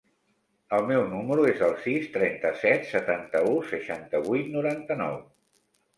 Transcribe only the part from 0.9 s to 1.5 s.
meu número